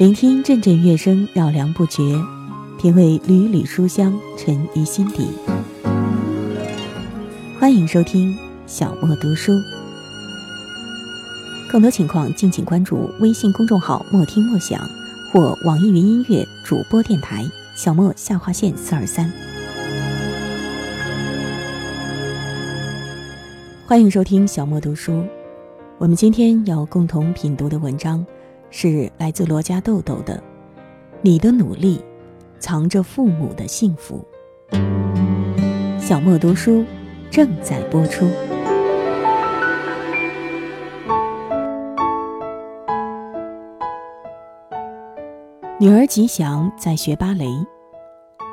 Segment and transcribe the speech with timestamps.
[0.00, 2.18] 聆听阵阵乐声，绕梁不绝；
[2.78, 5.28] 品味缕缕书香，沉于心底。
[7.58, 8.34] 欢迎收听
[8.66, 9.52] 小莫读书，
[11.70, 14.80] 更多情况敬请关注微信公众号“莫听莫想”
[15.30, 17.44] 或网易云音乐主播电台
[17.76, 19.30] “小莫下划线四二三”。
[23.86, 25.22] 欢迎收听小莫读书。
[25.98, 28.24] 我们今天要共同品读的文章。
[28.70, 30.36] 是来自罗家豆豆的，
[31.22, 32.00] 《你的努力，
[32.58, 34.24] 藏着父母的幸福》。
[36.00, 36.84] 小莫读书
[37.30, 38.26] 正在播出。
[45.78, 47.46] 女儿吉祥在学芭蕾，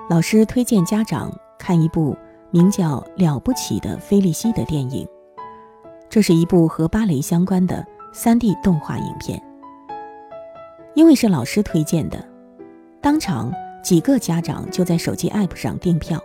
[0.09, 2.17] 老师推荐家长看一部
[2.51, 5.07] 名叫《了不起的菲利西》的电影，
[6.09, 9.41] 这是一部和芭蕾相关的 3D 动画影片。
[10.97, 12.17] 因为是老师推荐的，
[12.99, 16.19] 当场几个家长就在手机 APP 上订票，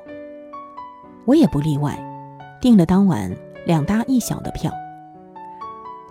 [1.27, 1.95] 我也不例外，
[2.59, 3.31] 订了当晚
[3.67, 4.73] 两大一小的票。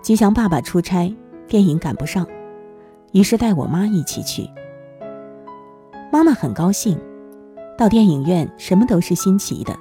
[0.00, 1.12] 吉祥爸爸出差，
[1.48, 2.24] 电影赶不上，
[3.10, 4.48] 于是带我妈一起去。
[6.12, 6.96] 妈妈很高兴，
[7.76, 9.76] 到电影院什么都是新奇的，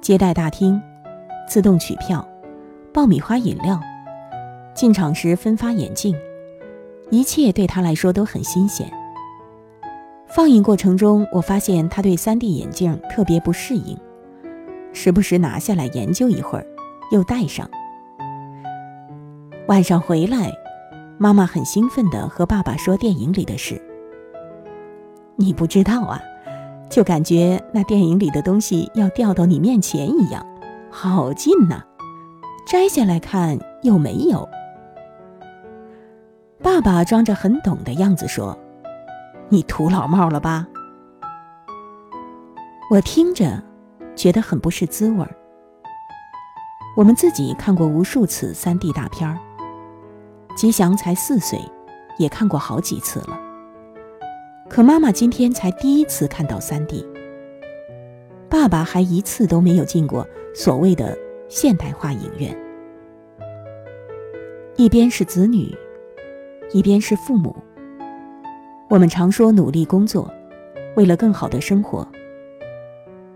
[0.00, 0.80] 接待大厅、
[1.48, 2.24] 自动取票、
[2.92, 3.80] 爆米花饮料、
[4.74, 6.14] 进场时分发眼镜。
[7.10, 8.90] 一切对他来说都很新鲜。
[10.26, 13.96] 放映过程中，我发现他对 3D 眼镜特别不适应，
[14.92, 16.66] 时不时拿下来研究一会儿，
[17.12, 17.68] 又戴上。
[19.68, 20.52] 晚上回来，
[21.18, 23.80] 妈妈很兴奋地和爸爸说电影里的事。
[25.36, 26.20] 你不知道啊，
[26.90, 30.44] 就感觉那电影里的东西要掉到你面前一样，
[30.90, 31.82] 好近呐！
[32.66, 34.48] 摘下来看又没有。
[36.64, 38.58] 爸爸装着很懂的样子说
[39.50, 40.66] ：“你土老帽了吧？”
[42.90, 43.62] 我听着，
[44.16, 45.26] 觉得很不是滋味。
[46.96, 49.38] 我们自己看过无数次三 D 大片儿，
[50.56, 51.60] 吉祥才四岁，
[52.16, 53.38] 也看过好几次了。
[54.70, 57.06] 可妈妈今天才第一次看到三 D，
[58.48, 61.14] 爸爸还一次都没有进过所谓的
[61.46, 62.58] 现代化影院。
[64.76, 65.76] 一边是子女。
[66.72, 67.54] 一边是父母，
[68.88, 70.30] 我们常说努力工作，
[70.96, 72.06] 为了更好的生活。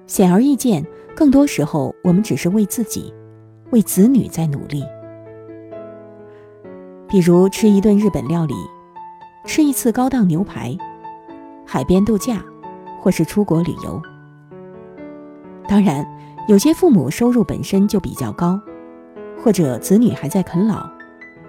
[0.07, 0.85] 显而易见，
[1.15, 3.13] 更多时候我们只是为自己、
[3.71, 4.83] 为子女在努力。
[7.09, 8.55] 比如吃一顿日本料理，
[9.45, 10.77] 吃一次高档牛排，
[11.67, 12.45] 海边度假，
[13.01, 14.01] 或是出国旅游。
[15.69, 16.07] 当然，
[16.49, 18.59] 有些父母收入本身就比较高，
[19.43, 20.89] 或者子女还在啃老，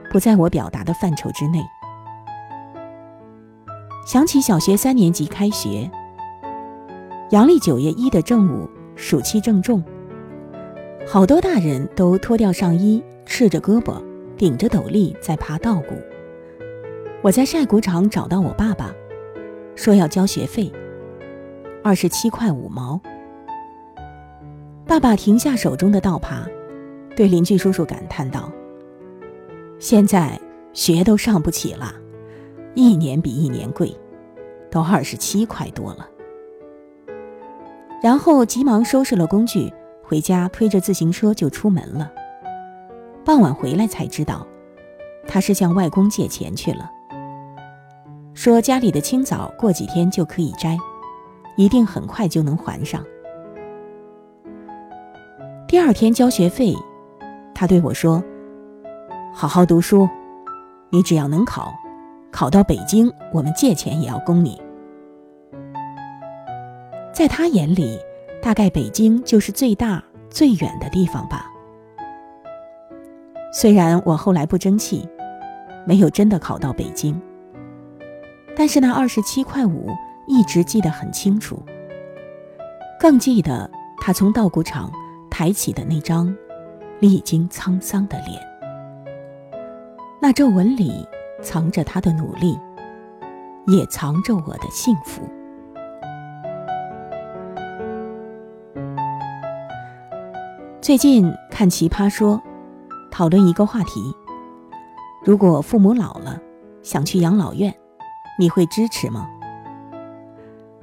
[0.10, 1.64] 不在我表达的范畴之内。
[4.06, 5.90] 想起小学三年级开学，
[7.30, 9.84] 阳历九月一的正午，暑气正重，
[11.08, 14.02] 好多大人都脱掉上衣，赤着胳膊，
[14.36, 15.96] 顶着斗笠在爬稻谷。
[17.22, 18.92] 我在晒谷场找到我爸爸，
[19.76, 20.72] 说要交学费，
[21.84, 23.00] 二十七块五毛。
[24.88, 26.50] 爸爸停下手中的稻耙，
[27.16, 28.52] 对邻居叔叔感叹道
[29.80, 30.40] ：“现在
[30.74, 31.94] 学都上不起了。”
[32.76, 33.94] 一年比一年贵，
[34.70, 36.08] 都二十七块多了。
[38.02, 39.74] 然后急忙收拾了工具，
[40.04, 42.12] 回家推着自行车就出门了。
[43.26, 44.48] 傍晚回来才知道，
[45.28, 46.90] 他是向外公借钱去了，
[48.34, 50.78] 说家里的青枣过几天就可以摘，
[51.58, 53.04] 一定很快就能还上。
[55.68, 56.74] 第二天交学费，
[57.54, 58.24] 他对我说
[59.34, 60.08] ：“好好读书，
[60.90, 61.74] 你只要能考。”
[62.32, 64.62] 考到北京，我们借钱也要供你。
[67.12, 67.98] 在他眼里，
[68.40, 71.52] 大概北京就是最大最远的地方吧。
[73.52, 75.10] 虽然我后来不争气，
[75.88, 77.20] 没有真的考到北京，
[78.56, 79.90] 但是那二十七块五
[80.28, 81.60] 一直记得很清楚。
[83.00, 83.68] 更记得
[84.00, 84.92] 他从稻谷场
[85.32, 86.32] 抬起的那张
[87.00, 88.40] 历经沧桑的脸，
[90.22, 91.08] 那皱纹里。
[91.42, 92.60] 藏着他的努力，
[93.68, 95.22] 也藏着我的幸福。
[100.82, 102.36] 最近看《奇葩说》，
[103.10, 104.14] 讨论一个话题：
[105.24, 106.38] 如果父母老了
[106.84, 107.74] 想去养老院，
[108.38, 109.26] 你会支持吗？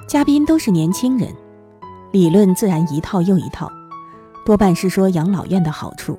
[0.09, 1.29] 嘉宾都是年轻人，
[2.13, 3.71] 理论自然一套又一套，
[4.47, 6.19] 多半是说养老院的好处。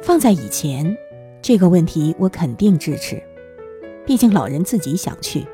[0.00, 0.96] 放在以前。
[1.46, 3.22] 这个问题我肯定支持，
[4.04, 5.46] 毕竟老人自己想去。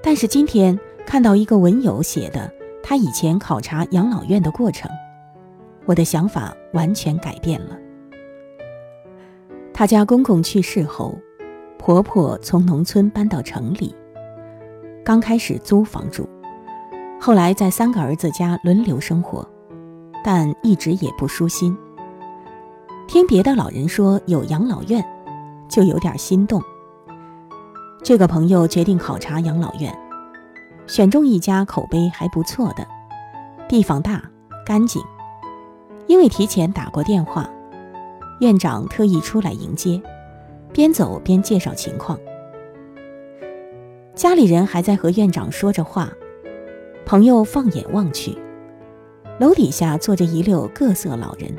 [0.00, 2.48] 但是今天看到一个文友写的
[2.84, 4.88] 他以前考察养老院的过程，
[5.86, 7.76] 我的想法完全改变了。
[9.74, 11.18] 他家公公去世后，
[11.76, 13.92] 婆婆从农村搬到城里，
[15.04, 16.28] 刚开始租房住，
[17.20, 19.44] 后来在三个儿子家轮流生活，
[20.22, 21.76] 但一直也不舒心。
[23.12, 25.04] 听别的老人说有养老院，
[25.68, 26.62] 就有点心动。
[28.02, 29.94] 这个朋友决定考察养老院，
[30.86, 32.88] 选中一家口碑还不错的，
[33.68, 34.22] 地方大、
[34.64, 35.02] 干净。
[36.06, 37.46] 因为提前打过电话，
[38.40, 40.00] 院长特意出来迎接，
[40.72, 42.18] 边走边介绍情况。
[44.14, 46.10] 家里人还在和院长说着话，
[47.04, 48.38] 朋友放眼望去，
[49.38, 51.54] 楼底下坐着一溜各色老人。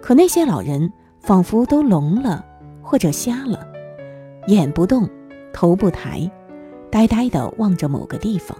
[0.00, 2.44] 可那些老人仿佛都聋了，
[2.82, 3.66] 或者瞎了，
[4.46, 5.08] 眼不动，
[5.52, 6.30] 头不抬，
[6.90, 8.56] 呆呆地望着某个地方。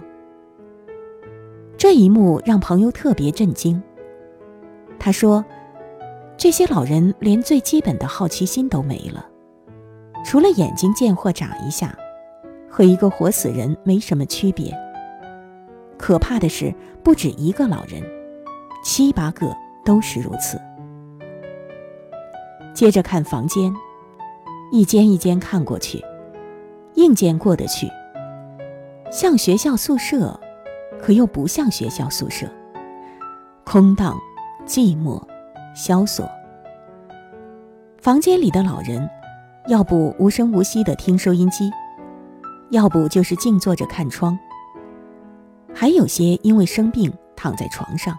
[1.77, 3.81] 这一幕让朋友特别震惊。
[4.99, 5.43] 他说
[6.35, 9.25] ：“这些老人连最基本的好奇心都没了，
[10.25, 11.97] 除了眼睛见或眨一下，
[12.69, 14.77] 和一个活死人没什么区别。
[15.97, 18.03] 可怕的是，不止一个老人，
[18.83, 20.59] 七八个都是如此。”
[22.79, 23.75] 接着看房间，
[24.71, 26.01] 一间一间看过去，
[26.93, 27.89] 硬件过得去，
[29.11, 30.39] 像学校宿舍，
[30.97, 32.47] 可又不像学校宿舍，
[33.65, 34.17] 空荡、
[34.65, 35.21] 寂寞、
[35.75, 36.25] 萧索。
[37.97, 39.09] 房间里的老人，
[39.67, 41.69] 要不无声无息地听收音机，
[42.69, 44.39] 要不就是静坐着看窗，
[45.73, 48.17] 还有些因为生病躺在床上。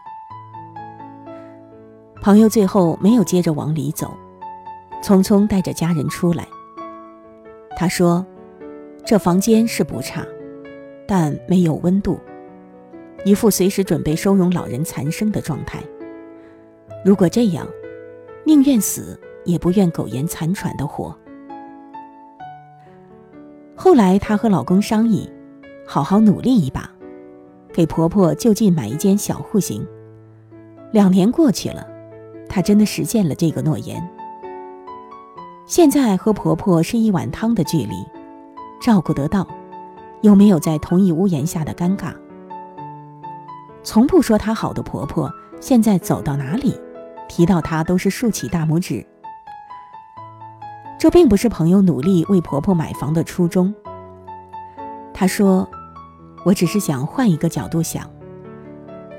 [2.21, 4.13] 朋友最后没有接着往里走。
[5.03, 6.47] 匆匆带着家人出来。
[7.77, 8.25] 他说
[9.07, 10.27] ：“这房间是不差，
[11.07, 12.21] 但没有温度，
[13.25, 15.83] 一副随时准备收容老人残生的状态。
[17.05, 17.67] 如果这样，
[18.45, 21.17] 宁愿死也不愿苟延残喘的活。”
[23.75, 25.31] 后来，她和老公商议，
[25.87, 26.91] 好好努力一把，
[27.73, 29.87] 给婆婆就近买一间小户型。
[30.93, 31.87] 两年过去了，
[32.47, 34.07] 她真的实现了这个诺言。
[35.71, 38.05] 现在和婆婆是一碗汤的距离，
[38.83, 39.47] 照顾得到，
[40.21, 42.13] 又没有在同一屋檐下的尴尬。
[43.85, 45.31] 从不说她好的婆婆，
[45.61, 46.77] 现在走到哪里，
[47.29, 49.07] 提到她都是竖起大拇指。
[50.99, 53.73] 这并不是朋友努力为婆婆买房的初衷。
[55.15, 55.69] 她说
[56.45, 58.11] ：“我只是想换一个角度想，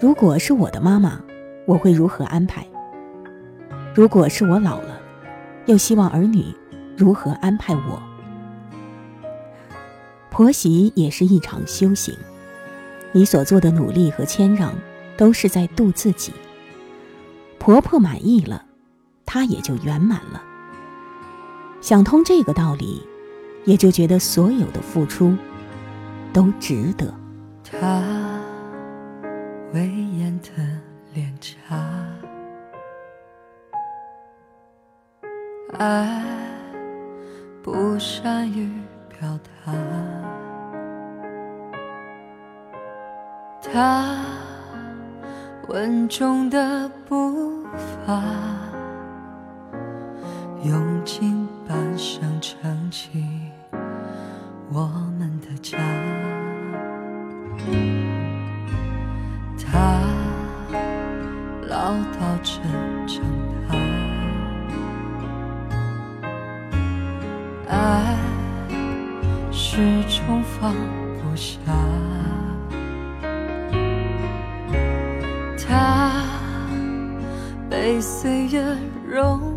[0.01, 1.17] 如果是我的妈妈，
[1.65, 2.67] 我会如何安排？
[3.95, 4.97] 如果是我老了。”
[5.65, 6.45] 又希望儿女
[6.97, 8.01] 如何安排我？
[10.29, 12.15] 婆媳也是一场修行，
[13.11, 14.73] 你所做的努力和谦让，
[15.17, 16.33] 都是在度自己。
[17.59, 18.63] 婆婆满意了，
[19.25, 20.41] 她也就圆满了。
[21.81, 23.05] 想通这个道理，
[23.65, 25.35] 也就觉得所有的付出
[26.31, 27.13] 都值得。
[27.63, 28.01] 她
[29.73, 30.49] 威严的
[31.13, 32.30] 脸颊。
[35.77, 36.21] 爱
[37.63, 38.69] 不善于
[39.07, 39.71] 表达，
[43.61, 44.15] 他
[45.69, 47.63] 稳重的步
[48.05, 48.21] 伐，
[50.63, 53.23] 用尽半生撑起
[54.71, 54.87] 我
[55.17, 55.77] 们的家。
[59.57, 60.01] 他
[61.67, 62.59] 唠叨着
[63.07, 63.40] 长。
[69.81, 69.87] 始
[70.27, 70.75] 终放
[71.17, 71.57] 不下，
[75.57, 76.23] 他
[77.67, 78.63] 被岁月
[79.07, 79.50] 融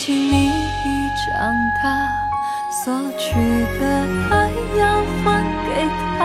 [0.00, 2.08] 如今你已长大
[2.70, 3.34] 所取
[3.78, 3.86] 的
[4.30, 6.18] 爱要还给他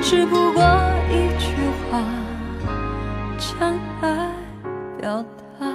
[0.00, 0.62] 只不过
[1.10, 1.54] 一句
[1.90, 2.02] 话
[3.36, 4.30] 将爱
[4.98, 5.66] 表达。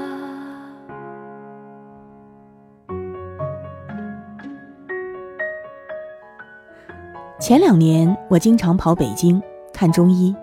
[7.40, 9.40] 前两年我经常跑北京
[9.72, 10.36] 看中医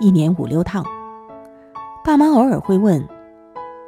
[0.00, 0.82] 一年五六趟。
[2.02, 3.06] 爸妈偶尔会问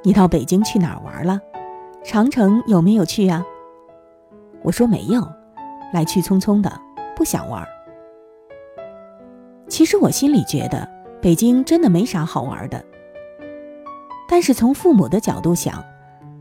[0.03, 1.41] 你到北京去哪玩了？
[2.03, 3.45] 长城有没有去啊？”
[4.63, 5.27] 我说没有，
[5.93, 6.71] 来去匆匆的，
[7.17, 7.67] 不想玩。
[9.69, 10.87] 其实我心里觉得
[11.23, 12.85] 北京真的没啥好玩的。
[14.29, 15.83] 但是从父母的角度想，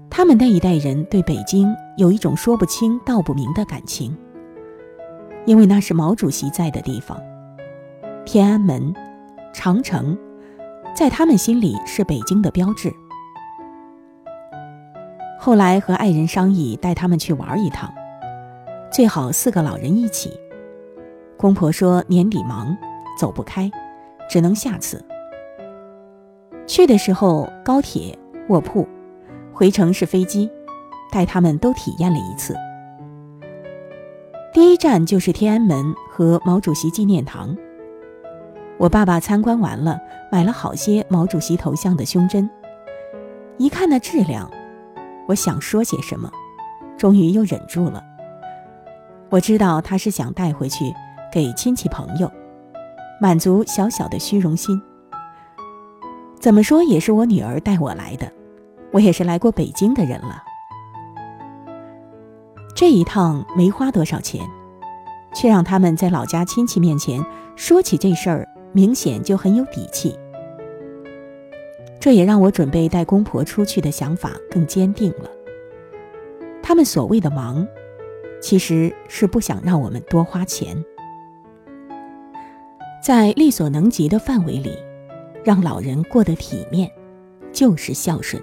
[0.09, 4.17] 他们那一代人对北京有一种说不清道不明的感情，
[5.45, 7.19] 因为那是毛主席在的地方，
[8.25, 8.93] 天安门、
[9.53, 10.17] 长城，
[10.95, 12.91] 在他们心里是北京的标志。
[15.41, 17.89] 后来和爱人商议带他们去玩一趟。
[18.91, 20.37] 最好四个老人一起。
[21.37, 22.77] 公婆说年底忙，
[23.17, 23.71] 走不开，
[24.29, 25.01] 只能下次。
[26.67, 28.19] 去的时候高铁
[28.49, 28.85] 卧铺，
[29.53, 30.51] 回程是飞机，
[31.09, 32.53] 带他们都体验了一次。
[34.51, 37.55] 第一站就是天安门和毛主席纪念堂。
[38.77, 39.97] 我爸爸参观完了，
[40.29, 42.49] 买了好些毛主席头像的胸针。
[43.57, 44.51] 一看那质量，
[45.29, 46.31] 我想说些什么，
[46.97, 48.03] 终于又忍住了。
[49.29, 50.91] 我知道他是想带回去
[51.31, 52.31] 给亲戚朋友，
[53.21, 54.81] 满足小小的虚荣心。
[56.39, 58.31] 怎么说也是我女儿带我来的，
[58.91, 60.41] 我也是来过北京的人了。
[62.75, 64.43] 这一趟没花多少钱，
[65.35, 67.23] 却让他们在老家亲戚面前
[67.55, 70.17] 说起这事儿，明显就很有底气。
[71.99, 75.29] 这也让我准备带公婆出去的想法更坚定了。
[76.61, 77.67] 他们所谓的忙。
[78.41, 80.81] 其实是不想让我们多花钱，
[83.03, 84.77] 在力所能及的范围里，
[85.43, 86.89] 让老人过得体面，
[87.51, 88.41] 就是孝顺。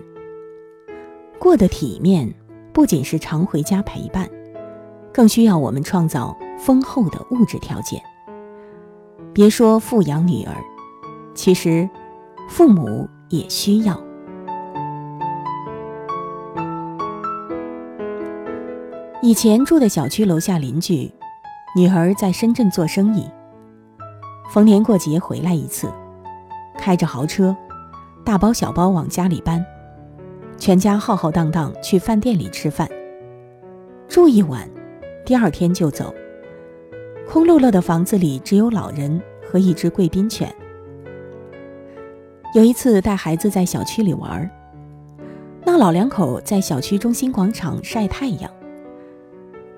[1.38, 2.30] 过得体面，
[2.74, 4.28] 不仅是常回家陪伴，
[5.14, 7.98] 更需要我们创造丰厚的物质条件。
[9.32, 10.54] 别说富养女儿，
[11.34, 11.88] 其实
[12.50, 14.00] 父母也需要。
[19.22, 21.10] 以前住的小区楼下邻居，
[21.74, 23.28] 女儿在深圳做生意，
[24.50, 25.92] 逢年过节回来一次，
[26.78, 27.56] 开着豪车，
[28.24, 29.64] 大包小包往家里搬，
[30.58, 32.88] 全家浩浩荡荡去饭店里吃饭，
[34.06, 34.68] 住一晚，
[35.24, 36.14] 第二天就走。
[37.28, 40.54] 空落落的房子里只有老人和一只贵宾犬。
[42.56, 44.50] 有一次带孩子在小区里玩，
[45.62, 48.50] 那老两口在小区中心广场晒太阳。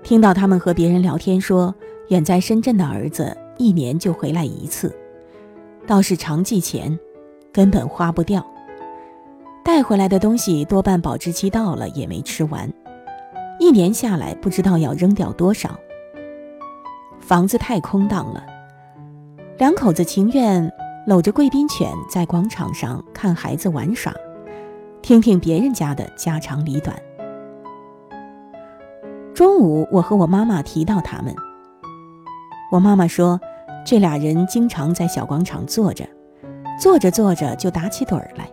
[0.05, 1.75] 听到他们和别人聊天说，
[2.11, 4.97] 远在深圳的儿子一年就回来一次，
[5.89, 6.97] 倒是常寄钱，
[7.53, 8.47] 根本花不掉。
[9.65, 12.73] 带回来的东西多半保质期到了也没吃完，
[13.59, 15.77] 一年下来不知道要扔掉多少。
[17.19, 18.47] 房子太空荡了，
[19.59, 20.73] 两口子情愿
[21.09, 24.13] 搂着贵宾犬在广场上看孩子玩耍，
[25.01, 26.95] 听听别人家的家长里短。
[29.33, 31.35] 中午，我和我妈妈提到他们。
[32.71, 33.41] 我妈妈说，
[33.87, 36.07] 这俩人经常在小广场坐着，
[36.79, 38.47] 坐着坐着就打起盹儿来。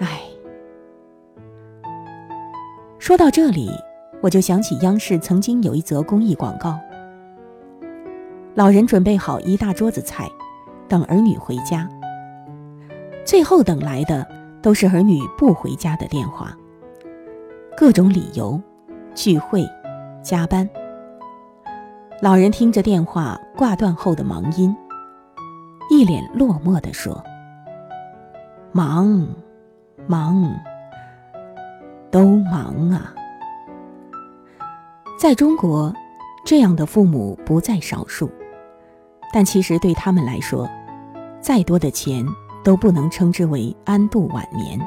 [0.00, 0.20] 唉，
[2.98, 3.70] 说到这里，
[4.20, 6.78] 我就想起央视曾经有一则公益广告：
[8.54, 10.28] 老人准备好一大桌子菜，
[10.90, 11.88] 等儿女回家。
[13.24, 14.26] 最后等来的
[14.60, 16.54] 都是儿女不回家的电话，
[17.76, 18.60] 各种理由。
[19.12, 19.68] 聚会，
[20.22, 20.68] 加班。
[22.22, 24.74] 老人听着电话挂断后的忙音，
[25.90, 27.22] 一脸落寞地说
[28.72, 29.26] ：“忙，
[30.06, 30.48] 忙，
[32.10, 33.12] 都忙啊。”
[35.18, 35.92] 在中国，
[36.44, 38.30] 这样的父母不在少数，
[39.32, 40.68] 但其实对他们来说，
[41.40, 42.26] 再多的钱
[42.62, 44.80] 都不能称之为安度晚年。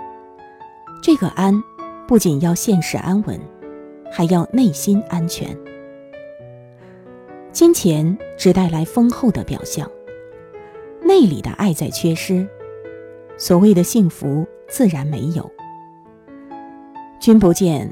[1.01, 1.61] 这个安，
[2.07, 3.39] 不仅要现实安稳。
[4.15, 5.57] 还要内心安全。
[7.51, 9.89] 金钱只带来丰厚的表象，
[11.01, 12.47] 内里的爱在缺失，
[13.37, 15.49] 所谓的幸福自然没有。
[17.19, 17.91] 君不见，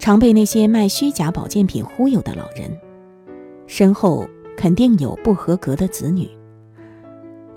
[0.00, 2.68] 常被那些卖虚假保健品忽悠的老人，
[3.68, 6.28] 身后肯定有不合格的子女。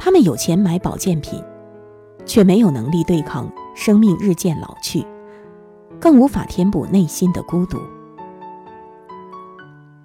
[0.04, 1.40] 他们有钱买保健品，
[2.26, 5.06] 却没有能力对抗生命日渐老去。
[6.00, 7.78] 更无法填补内心的孤独。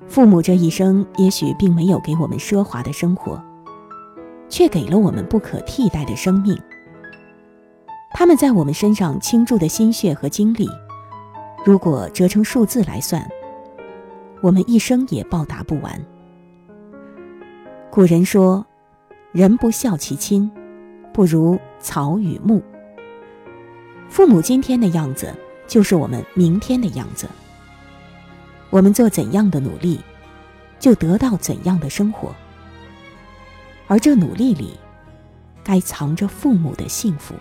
[0.07, 3.43] 父母这一生也许并没有给我们奢华的生活，
[4.51, 6.55] 却给了我们不可替代的生命。
[8.11, 10.69] 他们在我们身上倾注的心血和精力，
[11.65, 13.27] 如果折成数字来算，
[14.43, 15.99] 我们一生也报答不完。
[17.91, 18.65] 古人说
[19.37, 20.51] ：“人不孝其亲，
[21.13, 22.63] 不如草与木。”
[24.09, 25.35] 父母今天的样子，
[25.67, 27.29] 就是我们明天的样子。
[28.71, 30.01] 我们做怎样的努力，
[30.81, 32.35] 就得到怎样的生活。
[33.89, 34.73] 而这努力里，
[35.63, 37.35] 该藏着父母的幸福。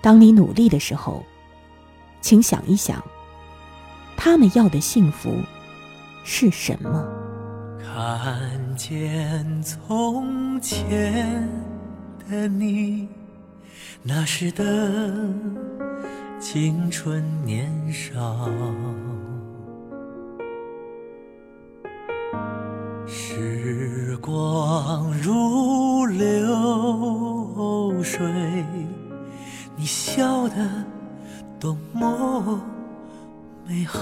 [0.00, 1.22] 当你努力的时候，
[2.22, 3.04] 请想一想，
[4.16, 5.36] 他们要的幸福
[6.24, 7.06] 是什么？
[7.84, 11.48] 看见从前
[12.28, 13.08] 的你，
[14.02, 15.22] 那时的
[16.40, 18.48] 青春年少，
[23.06, 28.20] 时光如流水。
[29.76, 30.84] 你笑得
[31.58, 32.60] 多么
[33.66, 33.98] 美好，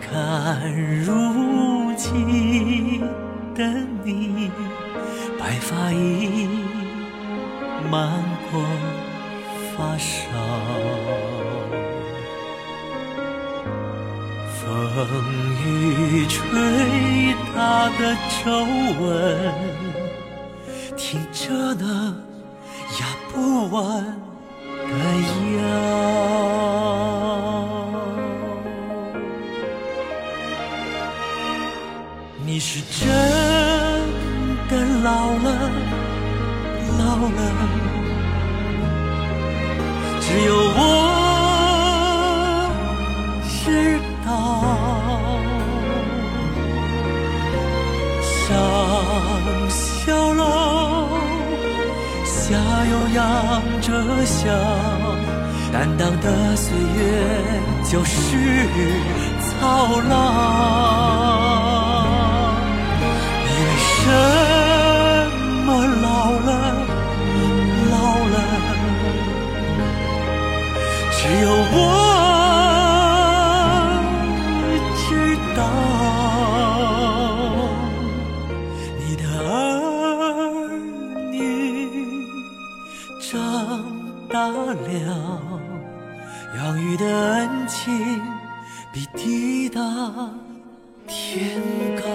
[0.00, 0.72] 看
[1.04, 3.00] 如今
[3.54, 3.64] 的
[4.04, 4.50] 你，
[5.38, 6.48] 白发已
[7.90, 8.60] 漫过
[9.76, 10.30] 发梢，
[14.54, 14.66] 风
[15.64, 15.66] 雨
[16.26, 16.36] 吹
[17.54, 17.56] 打
[17.98, 18.00] 的
[18.44, 18.44] 皱
[19.02, 19.02] 纹。
[20.96, 21.38] 听着
[21.78, 21.84] 那
[22.98, 23.00] 压
[23.32, 23.76] 不完
[24.88, 24.90] 的
[25.60, 25.62] 腰，
[32.58, 33.06] 你是真
[34.68, 34.72] 的
[35.04, 35.46] 老了，
[36.98, 37.40] 老了，
[40.20, 40.76] 只有我
[43.46, 44.28] 知道，
[48.26, 48.26] 上
[49.70, 49.78] 小
[50.32, 50.42] 楼。
[52.24, 52.36] 下
[52.90, 53.22] 又扬
[53.80, 53.86] 着
[54.26, 54.50] 笑，
[55.72, 56.98] 担当的岁月
[57.88, 58.18] 就是
[59.46, 61.57] 操劳。
[64.08, 64.14] 什
[65.66, 66.48] 么老了
[67.90, 67.94] 老
[68.32, 68.36] 了
[71.12, 71.76] 只有我
[74.96, 75.06] 知
[75.54, 75.60] 道
[78.98, 79.52] 你的儿
[81.30, 81.36] 女
[83.20, 83.30] 长
[84.30, 85.06] 大了
[86.56, 88.22] 养育的恩情
[88.90, 89.82] 比地大
[91.06, 91.60] 天
[91.96, 92.08] 高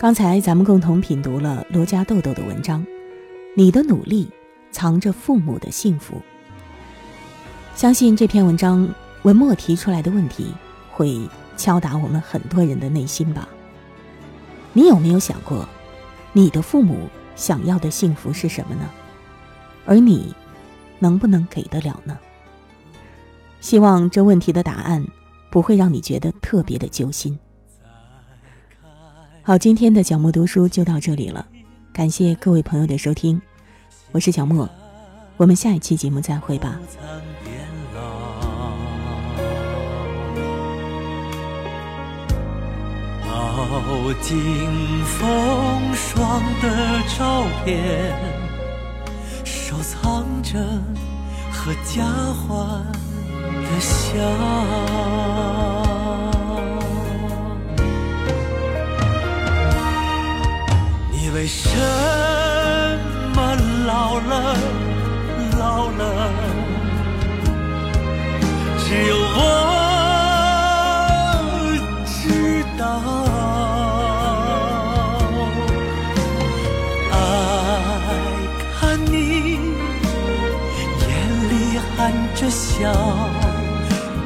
[0.00, 2.80] 刚才咱们共同品读了罗家豆豆的文章，
[3.56, 4.30] 《你的努力
[4.70, 6.14] 藏着父母的幸福》。
[7.74, 8.88] 相信这篇文章
[9.22, 10.54] 文末提出来的问题，
[10.92, 13.48] 会敲打我们很多人的内心吧？
[14.72, 15.68] 你有没有想过，
[16.32, 18.88] 你的父母想要的幸福是什么呢？
[19.84, 20.32] 而你？
[21.00, 22.16] 能不能给得了呢？
[23.60, 25.04] 希望这问题的答案
[25.50, 27.36] 不会让你觉得特别的揪心。
[29.48, 31.46] 好，今天的小莫读书就到这里了，
[31.90, 33.40] 感谢各位朋友的收听，
[34.12, 34.68] 我是小莫，
[35.38, 36.78] 我们下一期节目再会吧。
[43.56, 44.38] 饱经
[45.18, 48.14] 风霜的照片。
[49.46, 50.58] 收藏着
[51.50, 52.84] 和家欢
[53.62, 54.18] 的笑，
[61.34, 61.68] 为什
[63.34, 63.54] 么
[63.86, 64.56] 老了？
[65.58, 66.32] 老了，
[68.78, 69.38] 只有我
[72.06, 72.82] 知道。
[77.12, 77.14] 爱
[78.80, 79.14] 看你
[81.02, 81.08] 眼
[81.50, 81.52] 里
[81.96, 81.98] 含。
[82.34, 82.76] 着笑，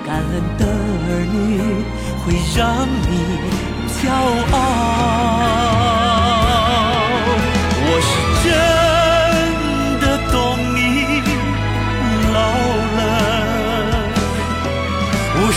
[0.07, 1.35] 感恩的儿女
[2.23, 2.61] 会让
[3.09, 3.11] 你
[3.89, 4.01] 骄
[4.55, 5.72] 傲。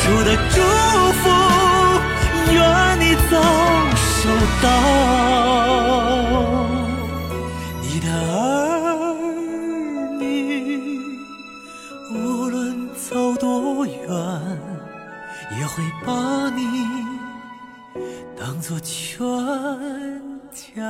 [0.06, 0.62] 主的祝
[1.14, 1.24] 福
[2.54, 2.60] 愿
[3.00, 3.34] 你早
[3.96, 4.30] 收
[4.62, 4.66] 到
[7.82, 8.46] 你的儿
[10.20, 10.24] 女
[12.12, 12.14] 无
[12.48, 13.98] 论走多远
[15.58, 16.62] 也会把你
[18.40, 19.26] 当作全
[20.54, 20.84] 家